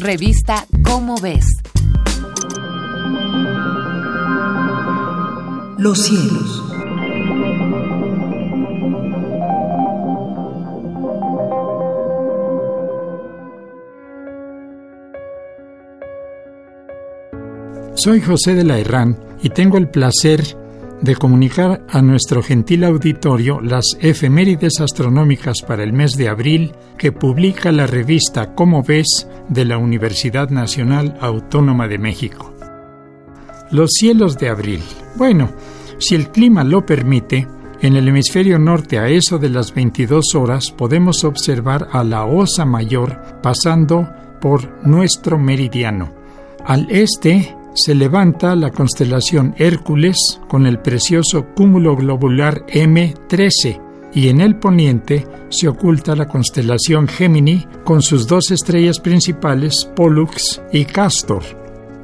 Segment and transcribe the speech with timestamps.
[0.00, 1.44] Revista Cómo ves.
[5.76, 6.64] Los cielos.
[17.94, 20.42] Soy José de la Herrán y tengo el placer
[21.02, 27.12] de comunicar a nuestro gentil auditorio las efemérides astronómicas para el mes de abril que
[27.12, 32.54] publica la revista Cómo ves de la Universidad Nacional Autónoma de México.
[33.70, 34.82] Los cielos de abril.
[35.16, 35.50] Bueno,
[35.98, 37.46] si el clima lo permite,
[37.82, 42.66] en el hemisferio norte a eso de las 22 horas podemos observar a la Osa
[42.66, 44.08] Mayor pasando
[44.40, 46.12] por nuestro meridiano.
[46.64, 53.80] Al este se levanta la constelación Hércules con el precioso cúmulo globular M13
[54.12, 60.60] y en el poniente se oculta la constelación Gemini con sus dos estrellas principales Pollux
[60.72, 61.42] y Castor.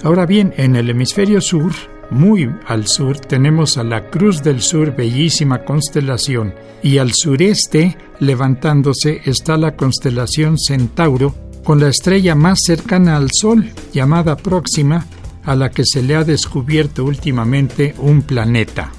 [0.04, 1.72] Ahora bien, en el hemisferio sur,
[2.10, 9.22] muy al sur, tenemos a la Cruz del Sur, bellísima constelación, y al sureste, levantándose,
[9.24, 15.04] está la constelación Centauro, con la estrella más cercana al Sol, llamada Próxima,
[15.46, 18.92] a la que se le ha descubierto últimamente un planeta.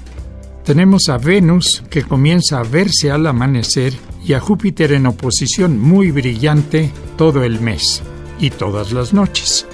[0.64, 6.10] Tenemos a Venus que comienza a verse al amanecer y a Júpiter en oposición muy
[6.10, 8.02] brillante todo el mes
[8.40, 9.66] y todas las noches.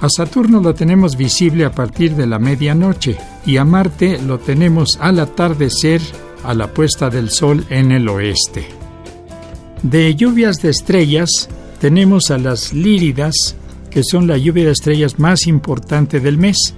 [0.00, 4.98] A Saturno lo tenemos visible a partir de la medianoche y a Marte lo tenemos
[5.00, 6.02] al atardecer
[6.44, 8.66] a la puesta del sol en el oeste.
[9.82, 11.48] De lluvias de estrellas
[11.80, 13.56] tenemos a las líridas
[13.96, 16.74] que son la lluvia de estrellas más importante del mes.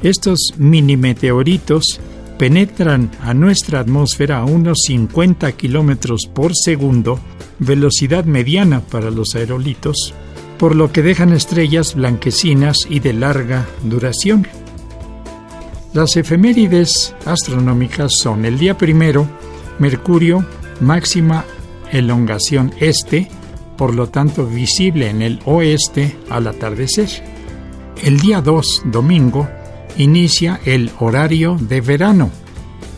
[0.00, 1.98] Estos mini meteoritos
[2.38, 7.18] penetran a nuestra atmósfera a unos 50 kilómetros por segundo,
[7.58, 10.14] velocidad mediana para los aerolitos,
[10.56, 14.46] por lo que dejan estrellas blanquecinas y de larga duración.
[15.92, 19.26] Las efemérides astronómicas son el día primero,
[19.80, 20.46] Mercurio,
[20.78, 21.44] máxima
[21.90, 23.28] elongación este,
[23.82, 27.08] por lo tanto visible en el oeste al atardecer.
[28.00, 29.48] El día 2, domingo,
[29.98, 32.30] inicia el horario de verano.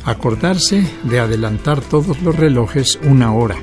[0.05, 3.57] Acordarse de adelantar todos los relojes una hora.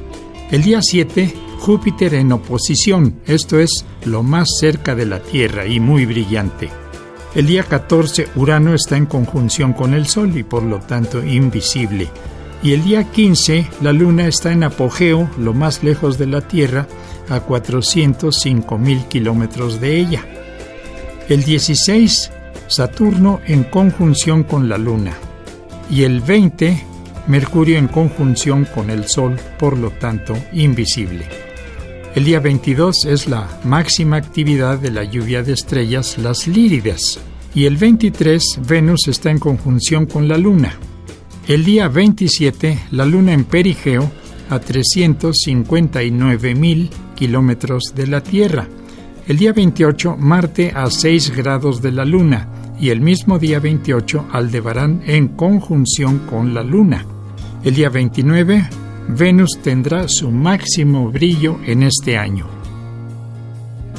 [0.50, 5.80] El día 7, Júpiter en oposición, esto es lo más cerca de la Tierra y
[5.80, 6.72] muy brillante.
[7.36, 12.10] El día 14, Urano está en conjunción con el Sol y por lo tanto invisible.
[12.64, 16.88] Y el día 15, la Luna está en apogeo, lo más lejos de la Tierra,
[17.30, 20.26] a 405 mil kilómetros de ella.
[21.28, 22.32] El 16,
[22.68, 25.14] Saturno en conjunción con la Luna.
[25.90, 26.84] Y el 20,
[27.28, 31.26] Mercurio en conjunción con el Sol, por lo tanto invisible.
[32.14, 37.20] El día 22 es la máxima actividad de la lluvia de estrellas, las Líridas.
[37.56, 40.78] Y el 23, Venus está en conjunción con la Luna.
[41.52, 44.10] El día 27, la Luna en perigeo
[44.50, 48.70] a 359 mil kilómetros de la Tierra.
[49.28, 52.48] El día 28, Marte a 6 grados de la Luna
[52.80, 57.06] y el mismo día 28, Aldebarán en conjunción con la Luna.
[57.66, 58.70] El día 29,
[59.10, 62.46] Venus tendrá su máximo brillo en este año.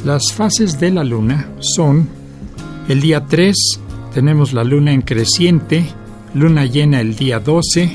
[0.06, 2.08] Las fases de la Luna son
[2.88, 3.54] el día 3
[4.12, 5.86] tenemos la Luna en creciente,
[6.34, 7.90] Luna llena el día 12,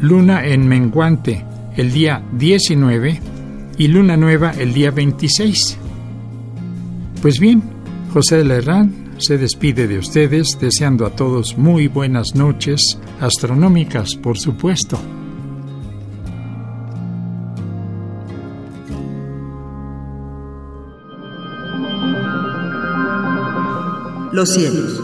[0.00, 1.44] Luna en menguante
[1.76, 3.20] el día 19,
[3.78, 5.78] y luna nueva el día 26.
[7.20, 7.62] Pues bien,
[8.12, 14.14] José de la Herrán se despide de ustedes deseando a todos muy buenas noches, astronómicas
[14.16, 14.98] por supuesto.
[24.32, 25.03] Los cielos.